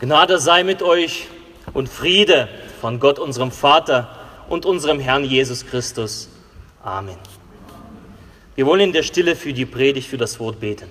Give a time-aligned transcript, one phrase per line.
[0.00, 1.26] Gnade sei mit euch
[1.74, 2.48] und Friede
[2.80, 4.16] von Gott, unserem Vater
[4.48, 6.30] und unserem Herrn Jesus Christus.
[6.82, 7.18] Amen.
[8.54, 10.88] Wir wollen in der Stille für die Predigt, für das Wort beten.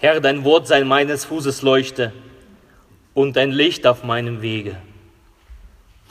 [0.00, 2.12] Herr, dein Wort sei meines Fußes Leuchte
[3.14, 4.76] und dein Licht auf meinem Wege.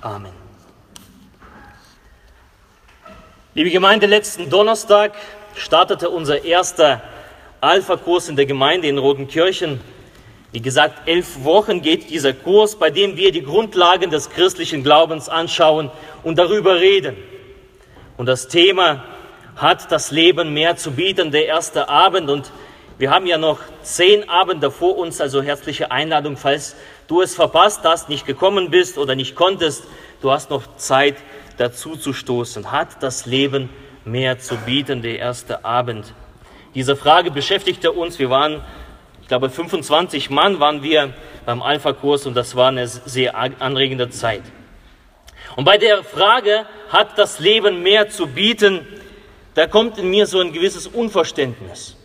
[0.01, 0.31] Amen.
[3.53, 5.13] Liebe Gemeinde, letzten Donnerstag
[5.55, 7.01] startete unser erster
[7.61, 9.81] Alpha-Kurs in der Gemeinde in Rotenkirchen.
[10.51, 15.29] Wie gesagt, elf Wochen geht dieser Kurs, bei dem wir die Grundlagen des christlichen Glaubens
[15.29, 15.91] anschauen
[16.23, 17.17] und darüber reden.
[18.17, 19.03] Und das Thema
[19.55, 22.29] hat das Leben mehr zu bieten, der erste Abend.
[22.29, 22.51] Und
[22.99, 26.75] wir haben ja noch zehn Abende vor uns, also herzliche Einladung, falls
[27.07, 29.85] du es verpasst hast, nicht gekommen bist oder nicht konntest,
[30.21, 31.15] du hast noch Zeit
[31.55, 32.73] dazu zu stoßen.
[32.73, 33.69] Hat das Leben
[34.03, 36.13] mehr zu bieten, der erste Abend?
[36.75, 38.19] Diese Frage beschäftigte uns.
[38.19, 38.61] Wir waren,
[39.21, 41.13] ich glaube, 25 Mann waren wir
[41.45, 44.43] beim Alpha-Kurs und das war eine sehr anregende Zeit.
[45.55, 48.85] Und bei der Frage, hat das Leben mehr zu bieten,
[49.53, 51.95] da kommt in mir so ein gewisses Unverständnis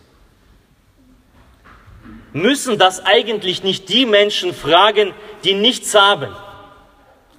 [2.35, 5.13] müssen das eigentlich nicht die Menschen fragen,
[5.45, 6.35] die nichts haben?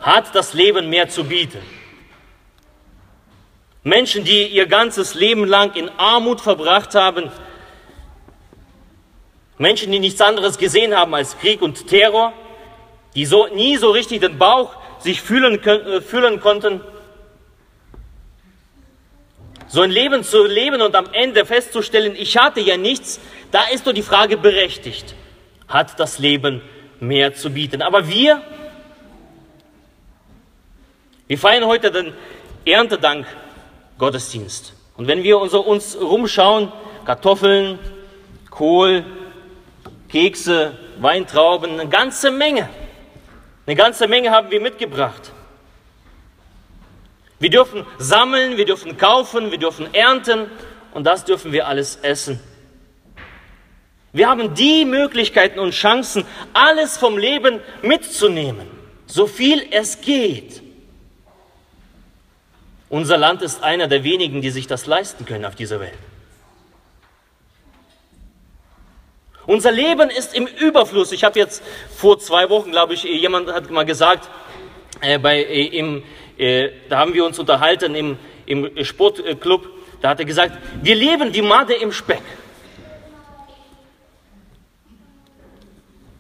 [0.01, 1.59] Hat das Leben mehr zu bieten?
[3.83, 7.31] Menschen, die ihr ganzes Leben lang in Armut verbracht haben,
[9.59, 12.33] Menschen, die nichts anderes gesehen haben als Krieg und Terror,
[13.15, 16.81] die so, nie so richtig den Bauch sich fühlen, äh, fühlen konnten,
[19.77, 23.87] so ein Leben zu leben und am Ende festzustellen, ich hatte ja nichts, da ist
[23.87, 25.15] doch die Frage berechtigt.
[25.69, 26.63] Hat das Leben
[26.99, 27.83] mehr zu bieten?
[27.83, 28.41] Aber wir,
[31.27, 32.15] wir feiern heute den
[32.65, 33.27] Erntedank
[33.99, 34.73] Gottesdienst.
[34.97, 36.73] Und wenn wir uns rumschauen,
[37.05, 37.79] Kartoffeln,
[38.49, 39.05] Kohl,
[40.09, 42.71] Kekse, Weintrauben, eine ganze Menge.
[43.67, 45.33] Eine ganze Menge haben wir mitgebracht.
[47.39, 50.51] Wir dürfen sammeln, wir dürfen kaufen, wir dürfen ernten
[50.95, 52.41] und das dürfen wir alles essen.
[54.13, 56.25] Wir haben die Möglichkeiten und Chancen,
[56.55, 58.67] alles vom Leben mitzunehmen,
[59.07, 60.63] so viel es geht.
[62.89, 65.99] Unser Land ist einer der wenigen, die sich das leisten können auf dieser Welt.
[69.47, 71.13] Unser Leben ist im Überfluss.
[71.13, 71.63] Ich habe jetzt
[71.95, 74.29] vor zwei Wochen, glaube ich, jemand hat mal gesagt,
[75.01, 76.03] äh, bei, äh, im,
[76.37, 79.69] da haben wir uns unterhalten im, im Sportclub,
[80.01, 82.23] da hat er gesagt, wir leben wie Made im Speck.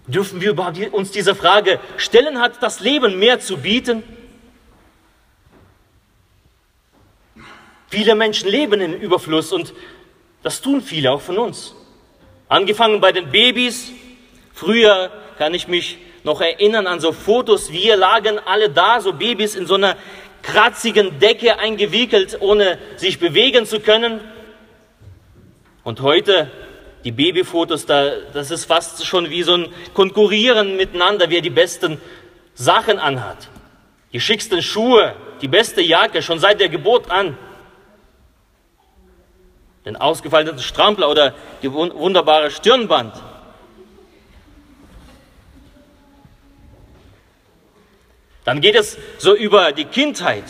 [0.06, 4.04] Dürfen wir überhaupt uns diese Frage stellen, hat das Leben mehr zu bieten?
[7.88, 9.74] Viele Menschen leben in Überfluss und
[10.42, 11.74] das tun viele auch von uns.
[12.48, 13.90] Angefangen bei den Babys.
[14.52, 17.70] Früher kann ich mich noch erinnern an so Fotos.
[17.70, 19.96] Wir lagen alle da, so Babys in so einer
[20.42, 24.20] kratzigen Decke eingewickelt, ohne sich bewegen zu können.
[25.84, 26.50] Und heute
[27.04, 32.00] die Babyfotos, da, das ist fast schon wie so ein Konkurrieren miteinander, wer die besten
[32.54, 33.48] Sachen anhat.
[34.12, 37.38] Die schicksten Schuhe, die beste Jacke, schon seit der Geburt an.
[39.84, 43.14] Den ausgefallenen Strampler oder die wunderbare Stirnband.
[48.46, 50.44] Dann geht es so über die Kindheit.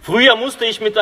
[0.00, 0.96] Früher musste ich mit,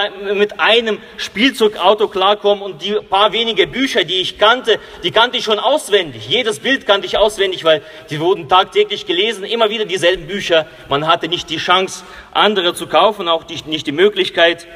[0.59, 5.61] einem Spielzeugauto klarkommen und die paar wenige Bücher, die ich kannte, die kannte ich schon
[5.61, 6.29] auswendig.
[6.29, 10.67] Jedes Bild kannte ich auswendig, weil die wurden tagtäglich gelesen, immer wieder dieselben Bücher.
[10.89, 14.67] Man hatte nicht die Chance, andere zu kaufen, auch nicht die Möglichkeit.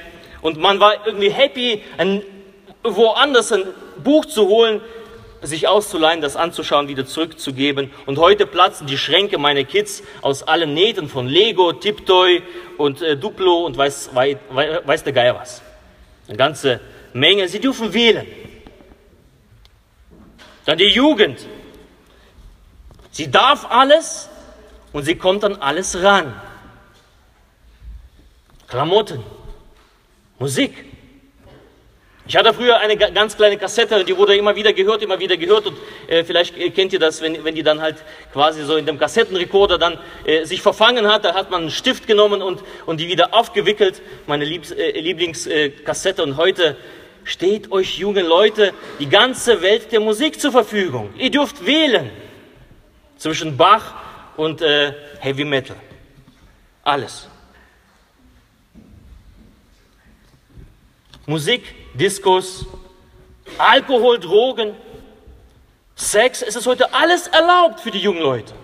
[0.42, 1.82] Und man war irgendwie happy,
[2.84, 3.64] woanders ein
[4.02, 4.80] Buch zu holen,
[5.42, 7.90] sich auszuleihen, das anzuschauen, wieder zurückzugeben.
[8.06, 12.42] Und heute platzen die Schränke meiner Kids aus allen Nähten von Lego, Tiptoy
[12.78, 14.36] und äh, Duplo und weiß, weiß,
[14.84, 15.62] weiß der Geier was.
[16.28, 16.80] Eine ganze
[17.12, 17.48] Menge.
[17.48, 18.26] Sie dürfen wählen.
[20.64, 21.46] Dann die Jugend.
[23.10, 24.28] Sie darf alles
[24.92, 26.34] und sie kommt an alles ran.
[28.68, 29.22] Klamotten,
[30.38, 30.95] Musik,
[32.28, 35.66] ich hatte früher eine ganz kleine Kassette, die wurde immer wieder gehört, immer wieder gehört
[35.66, 35.78] und
[36.08, 37.96] äh, vielleicht kennt ihr das, wenn, wenn die dann halt
[38.32, 42.08] quasi so in dem Kassettenrekorder dann äh, sich verfangen hat, da hat man einen Stift
[42.08, 46.76] genommen und, und die wieder aufgewickelt, meine Liebs, äh, Lieblingskassette und heute
[47.22, 51.10] steht euch junge Leute die ganze Welt der Musik zur Verfügung.
[51.18, 52.10] Ihr dürft wählen
[53.18, 53.94] zwischen Bach
[54.36, 55.76] und äh, Heavy Metal.
[56.82, 57.28] Alles.
[61.26, 61.62] Musik,
[61.94, 62.66] Diskos,
[63.58, 64.74] Alkohol, Drogen,
[65.96, 68.54] Sex, es ist heute alles erlaubt für die jungen Leute.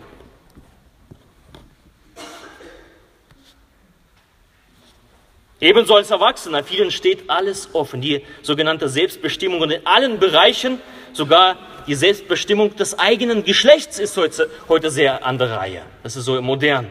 [5.60, 10.80] Ebenso als Erwachsener, vielen steht alles offen, die sogenannte Selbstbestimmung und in allen Bereichen,
[11.12, 11.56] sogar
[11.86, 15.82] die Selbstbestimmung des eigenen Geschlechts ist heute, heute sehr an der Reihe.
[16.02, 16.88] Das ist so modern.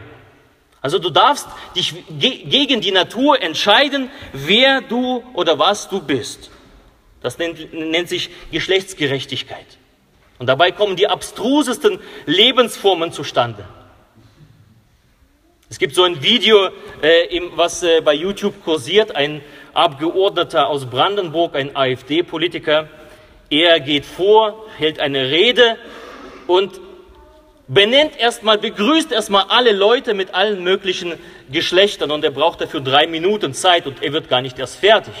[0.82, 1.46] Also du darfst
[1.76, 6.50] dich gegen die Natur entscheiden, wer du oder was du bist.
[7.22, 9.66] Das nennt, nennt sich Geschlechtsgerechtigkeit.
[10.40, 13.64] Und dabei kommen die abstrusesten Lebensformen zustande.
[15.70, 16.66] Es gibt so ein Video,
[17.00, 19.40] äh, was äh, bei YouTube kursiert, ein
[19.72, 22.88] Abgeordneter aus Brandenburg, ein AfD-Politiker.
[23.48, 25.78] Er geht vor, hält eine Rede
[26.46, 26.78] und
[27.68, 31.18] benennt erstmal, begrüßt erstmal alle Leute mit allen möglichen
[31.50, 35.14] Geschlechtern und er braucht dafür drei Minuten Zeit und er wird gar nicht erst fertig.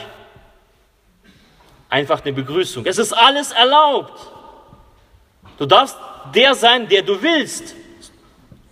[1.88, 2.86] Einfach eine Begrüßung.
[2.86, 4.30] Es ist alles erlaubt.
[5.58, 5.96] Du darfst
[6.34, 7.74] der sein, der du willst.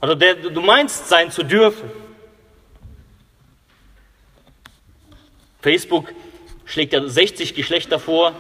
[0.01, 1.91] Oder der du meinst sein zu dürfen.
[5.61, 6.15] Facebook
[6.65, 8.33] schlägt ja 60 Geschlechter vor.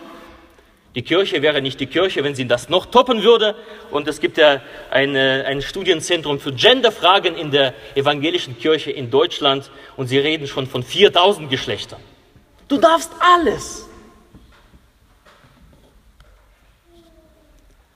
[0.94, 3.54] Die Kirche wäre nicht die Kirche, wenn sie das noch toppen würde.
[3.92, 4.60] Und es gibt ja
[4.90, 10.66] eine, ein Studienzentrum für Genderfragen in der evangelischen Kirche in Deutschland und sie reden schon
[10.66, 12.00] von 4000 Geschlechtern.
[12.66, 13.88] Du darfst alles.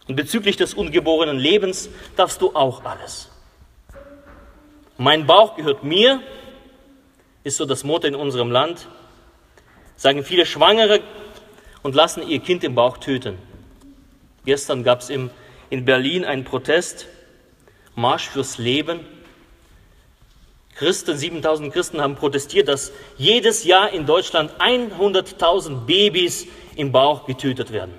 [0.07, 3.31] Und bezüglich des ungeborenen Lebens darfst du auch alles.
[4.99, 6.21] Mein Bauch gehört mir,
[7.43, 8.87] ist so das Motto in unserem Land.
[9.97, 11.01] Sagen viele Schwangere,
[11.85, 13.39] und lassen ihr Kind im Bauch töten.
[14.45, 15.31] Gestern gab es in
[15.71, 17.07] Berlin einen Protest,
[17.95, 19.01] Marsch fürs Leben.
[20.75, 27.71] Christen, 7000 Christen haben protestiert, dass jedes Jahr in Deutschland 100.000 Babys im Bauch getötet
[27.71, 27.95] werden.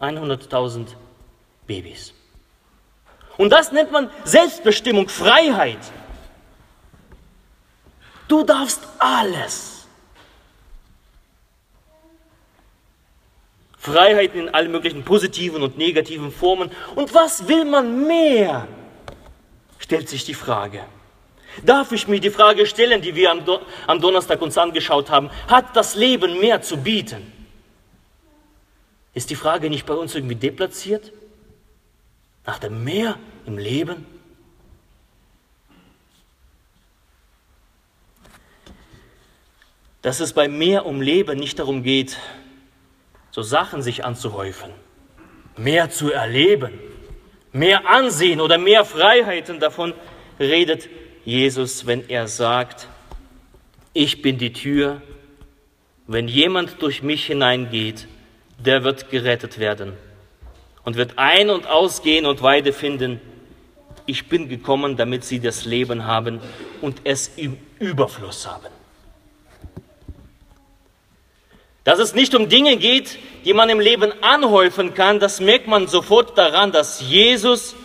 [0.00, 0.88] 100.000
[1.66, 2.12] Babys.
[3.38, 5.78] Und das nennt man Selbstbestimmung, Freiheit.
[8.26, 9.73] Du darfst alles.
[13.84, 16.70] Freiheiten in allen möglichen positiven und negativen Formen.
[16.94, 18.66] Und was will man mehr?
[19.78, 20.80] Stellt sich die Frage.
[21.62, 25.28] Darf ich mir die Frage stellen, die wir am, Do am Donnerstag uns angeschaut haben,
[25.48, 27.30] hat das Leben mehr zu bieten?
[29.12, 31.12] Ist die Frage nicht bei uns irgendwie deplatziert?
[32.46, 34.06] Nach dem Mehr im Leben?
[40.00, 42.16] Dass es beim Mehr um Leben nicht darum geht,
[43.34, 44.70] so Sachen sich anzuhäufen,
[45.56, 46.78] mehr zu erleben,
[47.50, 49.92] mehr Ansehen oder mehr Freiheiten davon
[50.38, 50.88] redet
[51.24, 52.86] Jesus, wenn er sagt,
[53.92, 55.02] ich bin die Tür,
[56.06, 58.06] wenn jemand durch mich hineingeht,
[58.64, 59.94] der wird gerettet werden
[60.84, 63.20] und wird ein- und ausgehen und Weide finden.
[64.06, 66.38] Ich bin gekommen, damit sie das Leben haben
[66.80, 68.83] und es im Überfluss haben.
[71.84, 75.86] Dass es nicht um Dinge geht, die man im Leben anhäufen kann, das merkt man
[75.86, 77.76] sofort daran, dass Jesus,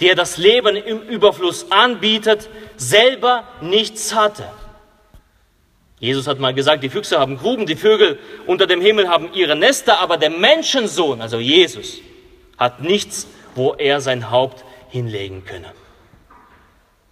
[0.00, 4.44] der das Leben im Überfluss anbietet, selber nichts hatte.
[5.98, 9.56] Jesus hat mal gesagt, die Füchse haben Gruben, die Vögel unter dem Himmel haben ihre
[9.56, 11.98] Nester, aber der Menschensohn, also Jesus,
[12.58, 15.72] hat nichts, wo er sein Haupt hinlegen könne.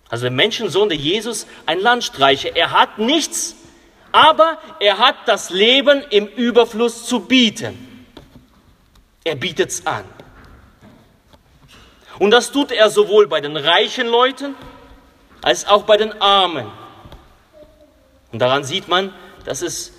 [0.08, 3.56] Also der Menschensohn, der Jesus, ein Landstreicher, er hat nichts,
[4.12, 8.06] aber er hat das Leben im Überfluss zu bieten.
[9.24, 10.04] Er bietet es an.
[12.18, 14.54] Und das tut er sowohl bei den reichen Leuten
[15.40, 16.70] als auch bei den Armen.
[18.30, 19.12] Und daran sieht man,
[19.44, 19.92] dass es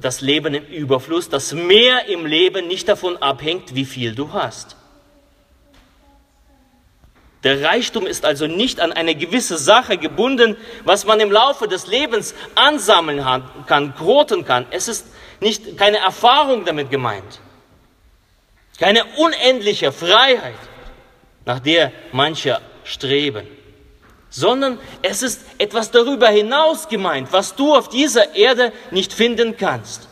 [0.00, 4.76] das Leben im Überfluss, das Mehr im Leben nicht davon abhängt, wie viel du hast.
[7.44, 11.88] Der Reichtum ist also nicht an eine gewisse Sache gebunden, was man im Laufe des
[11.88, 13.24] Lebens ansammeln
[13.66, 14.66] kann, kroten kann.
[14.70, 15.06] Es ist
[15.40, 17.40] nicht keine Erfahrung damit gemeint.
[18.78, 20.54] Keine unendliche Freiheit,
[21.44, 23.46] nach der manche streben,
[24.30, 30.08] sondern es ist etwas darüber hinaus gemeint, was du auf dieser Erde nicht finden kannst.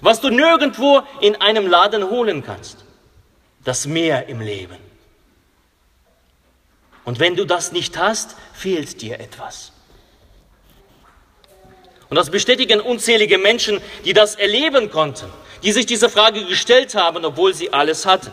[0.00, 2.84] Was du nirgendwo in einem Laden holen kannst.
[3.64, 4.87] Das Meer im Leben.
[7.08, 9.72] Und wenn du das nicht hast, fehlt dir etwas.
[12.10, 15.24] Und das bestätigen unzählige Menschen, die das erleben konnten,
[15.62, 18.30] die sich diese Frage gestellt haben, obwohl sie alles hatten.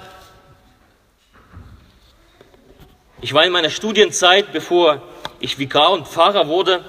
[3.21, 5.01] Ich war in meiner Studienzeit, bevor
[5.39, 6.83] ich Vikar und Pfarrer wurde,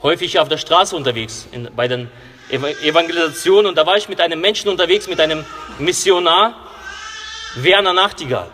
[0.00, 2.08] häufig auf der Straße unterwegs, in, bei den
[2.50, 3.66] Evangelisationen.
[3.66, 5.44] Und da war ich mit einem Menschen unterwegs, mit einem
[5.80, 6.54] Missionar,
[7.56, 8.48] Werner Nachtigall.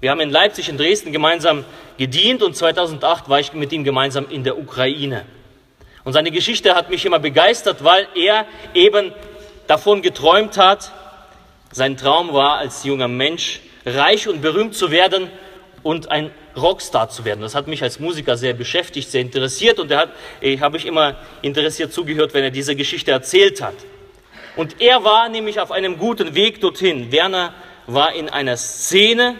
[0.00, 1.64] Wir haben in Leipzig, in Dresden gemeinsam
[1.96, 5.24] gedient und 2008 war ich mit ihm gemeinsam in der Ukraine.
[6.04, 9.12] Und seine Geschichte hat mich immer begeistert, weil er eben
[9.66, 10.92] davon geträumt hat,
[11.72, 15.32] sein Traum war, als junger Mensch reich und berühmt zu werden
[15.82, 17.40] und ein Rockstar zu werden.
[17.40, 20.06] Das hat mich als Musiker sehr beschäftigt, sehr interessiert und da
[20.60, 23.74] habe ich immer interessiert zugehört, wenn er diese Geschichte erzählt hat.
[24.54, 27.10] Und er war nämlich auf einem guten Weg dorthin.
[27.10, 27.52] Werner
[27.88, 29.34] war in einer Szene,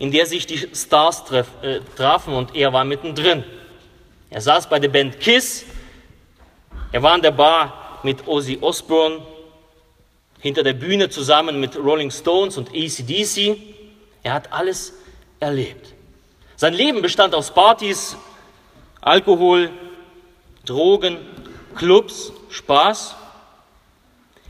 [0.00, 3.44] in der sich die Stars traf, äh, trafen und er war mittendrin.
[4.30, 5.64] Er saß bei der Band Kiss,
[6.90, 9.20] er war in der Bar mit Ozzy Osbourne,
[10.40, 13.58] hinter der Bühne zusammen mit Rolling Stones und ACDC.
[14.22, 14.94] Er hat alles
[15.38, 15.92] erlebt.
[16.56, 18.16] Sein Leben bestand aus Partys,
[19.02, 19.70] Alkohol,
[20.64, 21.18] Drogen,
[21.76, 23.16] Clubs, Spaß.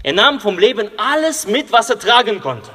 [0.04, 2.70] Er nahm vom Leben alles mit, was er tragen konnte.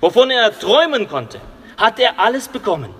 [0.00, 1.40] Wovon er träumen konnte,
[1.76, 2.94] hat er alles bekommen.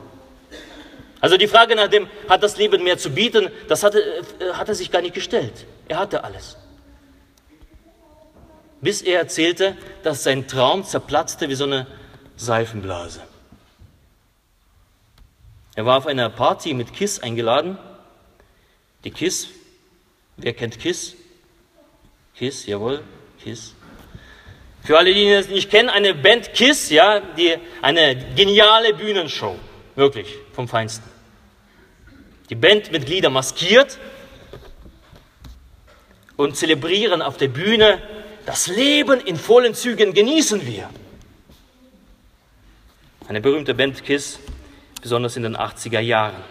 [1.20, 4.68] Also die Frage nach dem, hat das Leben mehr zu bieten, das hatte, äh, hat
[4.68, 5.66] er sich gar nicht gestellt.
[5.88, 6.56] Er hatte alles.
[8.80, 11.86] Bis er erzählte, dass sein Traum zerplatzte wie so eine
[12.36, 13.20] Seifenblase.
[15.74, 17.78] Er war auf einer Party mit Kiss eingeladen.
[19.04, 19.48] Die Kiss,
[20.36, 21.14] wer kennt Kiss?
[22.34, 23.02] Kiss, jawohl,
[23.42, 23.74] Kiss.
[24.86, 29.58] Für alle, die das nicht kennen, eine Band Kiss, ja, die, eine geniale Bühnenshow,
[29.96, 31.10] wirklich vom Feinsten.
[32.50, 33.98] Die Bandmitglieder maskiert
[36.36, 38.00] und zelebrieren auf der Bühne
[38.46, 40.88] das Leben in vollen Zügen genießen wir.
[43.26, 44.38] Eine berühmte Band Kiss,
[45.02, 46.44] besonders in den 80er Jahren.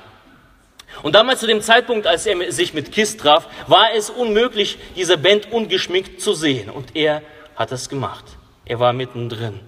[1.03, 5.17] Und damals zu dem Zeitpunkt, als er sich mit Kiss traf, war es unmöglich, diese
[5.17, 6.69] Band ungeschminkt zu sehen.
[6.69, 7.21] Und er
[7.55, 8.25] hat es gemacht.
[8.65, 9.59] Er war mittendrin.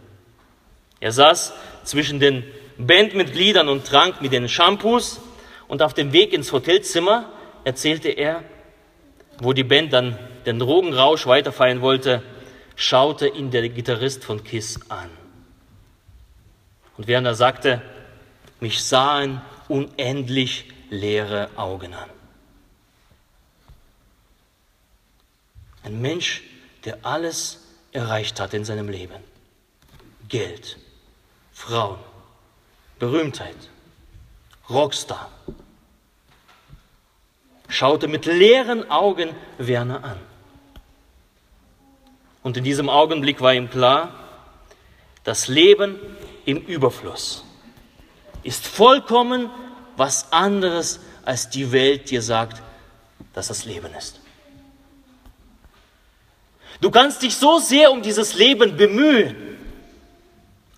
[1.00, 1.53] Er saß
[1.84, 2.44] zwischen den
[2.77, 5.20] Bandmitgliedern und trank mit den Shampoos.
[5.67, 7.32] Und auf dem Weg ins Hotelzimmer
[7.63, 8.44] erzählte er,
[9.39, 12.24] wo die Band dann den Drogenrausch weiterfeiern wollte,
[12.75, 15.10] schaute ihn der Gitarrist von Kiss an.
[16.98, 17.82] Und während er sagte,
[18.60, 22.10] mich sahen unendlich leere Augen an.
[25.84, 26.44] Ein Mensch,
[26.86, 27.66] der alles
[27.97, 29.21] erreicht hat in seinem Leben.
[30.29, 30.77] Geld,
[31.51, 31.99] Frauen,
[32.99, 33.57] Berühmtheit,
[34.69, 35.29] Rockstar.
[37.67, 40.19] Schaute mit leeren Augen Werner an.
[42.43, 44.13] Und in diesem Augenblick war ihm klar,
[45.23, 45.99] das Leben
[46.45, 47.43] im Überfluss
[48.43, 49.49] ist vollkommen
[49.97, 52.61] was anderes, als die Welt dir sagt,
[53.33, 54.21] dass das Leben ist.
[56.79, 59.36] Du kannst dich so sehr um dieses Leben bemühen,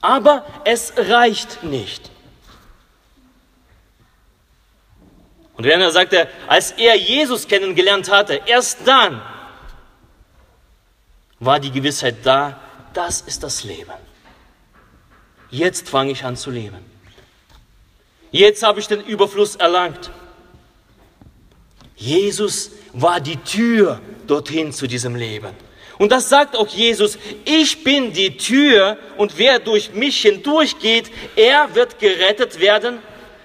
[0.02, 2.10] aber es reicht nicht.
[5.58, 9.22] Und Werner sagte, als er Jesus kennengelernt hatte, erst dann
[11.40, 12.60] war die Gewissheit da,
[12.94, 13.92] das ist das Leben.
[15.52, 16.80] Jetzt fange ich an zu leben.
[18.32, 20.12] Jetzt habe ich den Überfluss erlangt.
[21.96, 25.54] Jesus war die Tür dorthin zu diesem Leben.
[26.00, 31.76] Und das sagt auch Jesus, ich bin die Tür und wer durch mich hindurchgeht, er
[31.76, 33.00] wird gerettet werden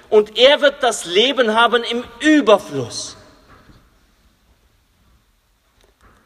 [0.09, 3.17] und er wird das Leben haben im Überfluss.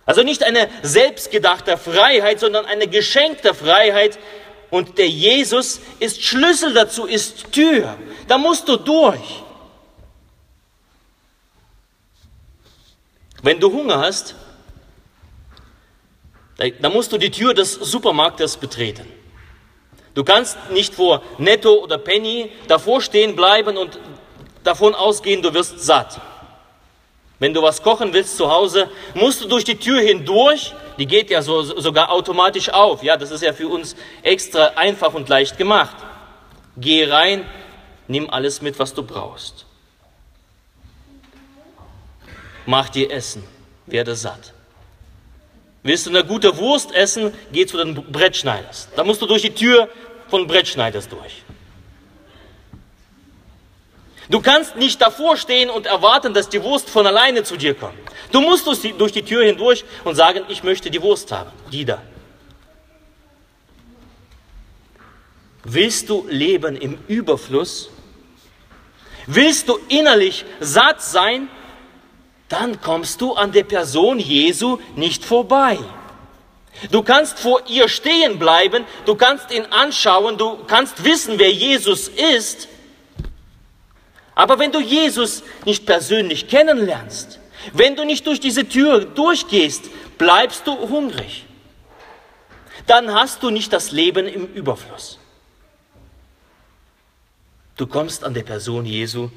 [0.04, 4.18] Also nicht eine selbstgedachte Freiheit, sondern eine geschenkte Freiheit.
[4.70, 7.96] Und der Jesus ist Schlüssel dazu, ist Tür.
[8.26, 9.42] Da musst du durch.
[13.42, 14.34] Wenn du Hunger hast,
[16.58, 19.06] dann musst du die Tür des Supermarktes betreten.
[20.14, 24.00] Du kannst nicht vor Netto oder Penny davor stehen bleiben und
[24.64, 26.20] davon ausgehen, du wirst satt.
[27.38, 30.74] Wenn du was kochen willst zu Hause, musst du durch die Tür hindurch.
[30.98, 33.04] Die geht ja so, sogar automatisch auf.
[33.04, 35.96] Ja, das ist ja für uns extra einfach und leicht gemacht.
[36.76, 37.46] Geh rein,
[38.08, 39.66] nimm alles mit, was du brauchst.
[42.66, 43.44] Mach dir Essen,
[43.86, 44.52] werde satt.
[45.82, 48.88] Willst du eine gute Wurst essen, geh zu den Brettschneiders.
[48.96, 49.88] Da musst du durch die Tür
[50.28, 51.42] von Brettschneiders durch.
[54.28, 57.98] Du kannst nicht davor stehen und erwarten, dass die Wurst von alleine zu dir kommt.
[58.30, 61.50] Du musst durch die Tür hindurch und sagen, ich möchte die Wurst haben.
[61.72, 62.02] Die da.
[65.64, 67.90] Willst du leben im Überfluss?
[69.26, 71.48] Willst du innerlich satt sein?
[72.48, 75.78] Dann kommst du an der Person Jesu nicht vorbei.
[76.90, 82.08] Du kannst vor ihr stehen bleiben, du kannst ihn anschauen, du kannst wissen, wer Jesus
[82.08, 82.68] ist.
[84.34, 87.40] Aber wenn du Jesus nicht persönlich kennenlernst,
[87.72, 91.44] wenn du nicht durch diese Tür durchgehst, bleibst du hungrig.
[92.86, 95.18] Dann hast du nicht das Leben im Überfluss.
[97.76, 99.30] Du kommst an der Person Jesu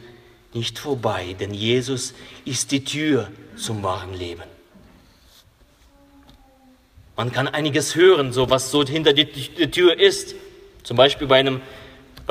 [0.53, 2.13] nicht vorbei, denn Jesus
[2.45, 4.43] ist die Tür zum wahren Leben.
[7.15, 10.35] Man kann einiges hören, so was so hinter die Tür ist.
[10.83, 11.61] Zum Beispiel bei einem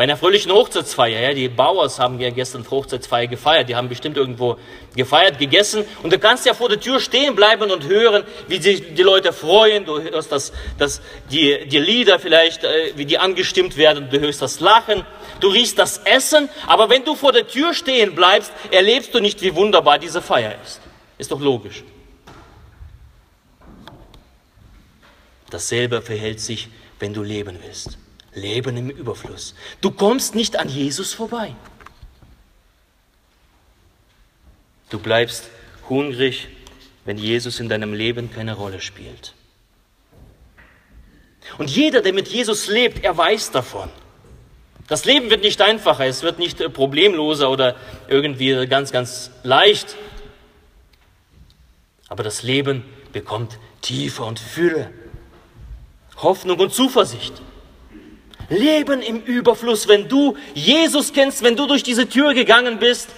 [0.01, 4.17] bei einer fröhlichen Hochzeitsfeier, ja, die Bauers haben ja gestern Hochzeitsfeier gefeiert, die haben bestimmt
[4.17, 4.57] irgendwo
[4.97, 8.95] gefeiert, gegessen und du kannst ja vor der Tür stehen bleiben und hören, wie sich
[8.95, 13.77] die Leute freuen, du hörst das, das, die, die Lieder vielleicht, äh, wie die angestimmt
[13.77, 15.05] werden, du hörst das Lachen,
[15.41, 19.43] du riechst das Essen, aber wenn du vor der Tür stehen bleibst, erlebst du nicht,
[19.43, 20.81] wie wunderbar diese Feier ist.
[21.19, 21.85] Ist doch logisch.
[25.51, 27.99] Dasselbe verhält sich, wenn du leben willst.
[28.35, 29.55] Leben im Überfluss.
[29.81, 31.55] Du kommst nicht an Jesus vorbei.
[34.89, 35.49] Du bleibst
[35.89, 36.49] hungrig,
[37.05, 39.35] wenn Jesus in deinem Leben keine Rolle spielt.
[41.59, 43.91] Und jeder, der mit Jesus lebt, er weiß davon.
[44.89, 47.77] Das Leben wird nicht einfacher, es wird nicht problemloser oder
[48.09, 49.97] irgendwie ganz, ganz leicht.
[52.09, 54.93] Aber das Leben bekommt Tiefe und Fülle,
[56.17, 57.41] Hoffnung und Zuversicht.
[58.51, 59.89] Leben im Überfluss.
[59.89, 63.09] Wenn du Jesus kennst, wenn du durch diese Tür gegangen bist,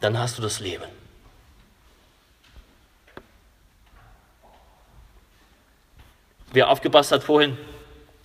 [0.00, 0.84] dann hast du das Leben.
[6.52, 7.56] Wer aufgepasst hat vorhin,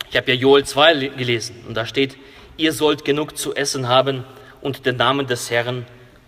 [0.10, 2.17] ich habe ja Joel 2 gelesen und da steht,
[2.58, 4.26] ihr sollt genug zu essen haben
[4.62, 5.86] und den Namen des Herrn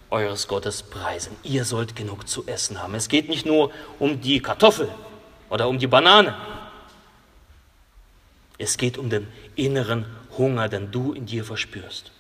[0.10, 1.36] eures Gottes preisen.
[1.44, 2.96] Ihr sollt genug zu essen haben.
[2.96, 4.90] Es geht nicht nur um die Kartoffel
[5.50, 6.36] oder um die Banane,
[8.60, 10.06] es geht um den inneren
[10.38, 12.12] Hunger, den du in dir verspürst.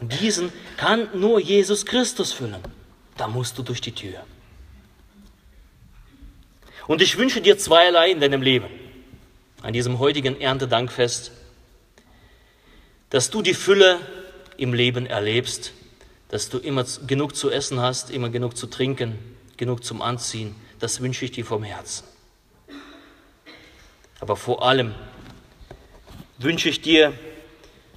[0.00, 2.60] Und diesen kann nur Jesus Christus füllen.
[3.16, 4.24] Da musst du durch die Tür.
[6.86, 8.66] Und ich wünsche dir zweierlei in deinem Leben,
[9.62, 11.30] an diesem heutigen Erntedankfest,
[13.10, 14.00] dass du die Fülle
[14.56, 15.72] im Leben erlebst,
[16.28, 19.18] dass du immer genug zu essen hast, immer genug zu trinken,
[19.56, 20.54] genug zum Anziehen.
[20.80, 22.13] Das wünsche ich dir vom Herzen.
[24.24, 24.94] Aber vor allem
[26.38, 27.12] wünsche ich dir,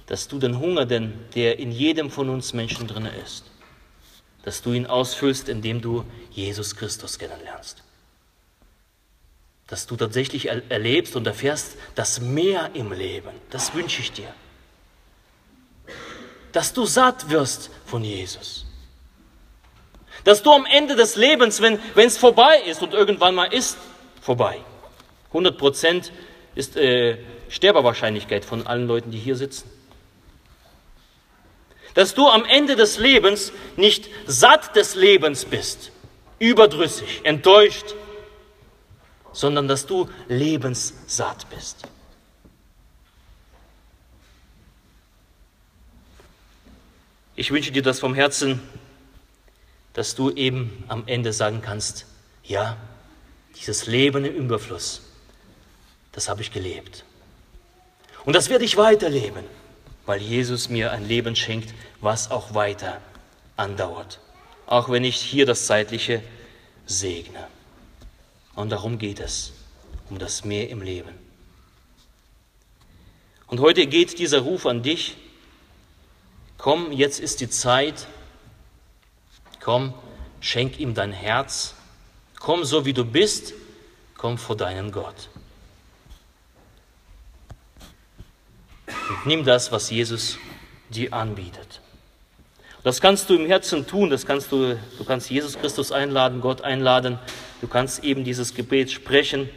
[0.04, 3.44] dass du den Hunger, denn der in jedem von uns Menschen drin ist,
[4.42, 7.82] dass du ihn ausfüllst, indem du Jesus Christus kennenlernst.
[9.68, 13.30] Dass du tatsächlich erlebst und erfährst das Mehr im Leben.
[13.48, 14.34] Das wünsche ich dir.
[16.52, 18.66] Dass du satt wirst von Jesus.
[20.24, 23.78] Dass du am Ende des Lebens, wenn es vorbei ist und irgendwann mal ist,
[24.20, 24.58] vorbei,
[25.28, 26.12] 100 Prozent
[26.54, 29.70] ist äh, Sterberwahrscheinlichkeit von allen Leuten, die hier sitzen.
[31.94, 35.92] Dass du am Ende des Lebens nicht satt des Lebens bist,
[36.38, 37.94] überdrüssig, enttäuscht,
[39.32, 41.82] sondern dass du lebenssatt bist.
[47.36, 48.60] Ich wünsche dir das vom Herzen,
[49.92, 52.06] dass du eben am Ende sagen kannst,
[52.42, 52.76] ja,
[53.56, 55.02] dieses Leben im Überfluss,
[56.18, 57.04] das habe ich gelebt.
[58.24, 59.44] Und das werde ich weiterleben,
[60.04, 63.00] weil Jesus mir ein Leben schenkt, was auch weiter
[63.56, 64.18] andauert.
[64.66, 66.20] Auch wenn ich hier das Zeitliche
[66.86, 67.46] segne.
[68.56, 69.52] Und darum geht es,
[70.10, 71.14] um das Mehr im Leben.
[73.46, 75.16] Und heute geht dieser Ruf an dich.
[76.56, 78.08] Komm, jetzt ist die Zeit.
[79.60, 79.94] Komm,
[80.40, 81.76] schenk ihm dein Herz.
[82.40, 83.54] Komm so wie du bist.
[84.16, 85.28] Komm vor deinen Gott.
[89.24, 90.38] Nimm das, was Jesus
[90.90, 91.80] dir anbietet.
[92.84, 96.62] Das kannst du im Herzen tun, das kannst du, du kannst Jesus Christus einladen, Gott
[96.62, 97.18] einladen,
[97.60, 99.50] du kannst eben dieses Gebet sprechen.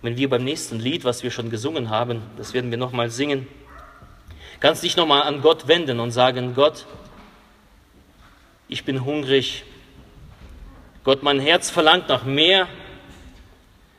[0.00, 3.48] Wenn wir beim nächsten Lied, was wir schon gesungen haben, das werden wir nochmal singen,
[4.60, 6.86] kannst dich nochmal an Gott wenden und sagen, Gott,
[8.68, 9.64] ich bin hungrig.
[11.02, 12.68] Gott, mein Herz verlangt nach mehr.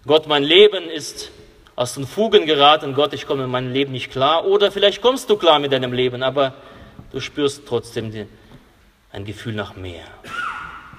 [0.05, 1.31] Gott, mein Leben ist
[1.79, 4.45] aus den Fugen geraten, Gott, ich komme in meinem Leben nicht klar.
[4.45, 6.53] Oder vielleicht kommst du klar mit deinem Leben, aber
[7.13, 8.27] du spürst trotzdem
[9.13, 10.03] ein Gefühl nach mehr.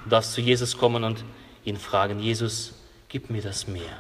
[0.05, 1.23] Du darfst zu Jesus kommen und
[1.67, 2.73] ihn fragen, Jesus,
[3.11, 3.93] gib mir das mehr.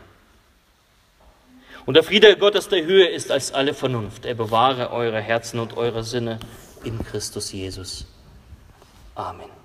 [1.84, 4.24] Und der Friede Gottes der Höhe ist als alle Vernunft.
[4.24, 6.40] Er bewahre eure Herzen und eure Sinne
[6.82, 8.06] in Christus Jesus.
[9.14, 9.59] Amen.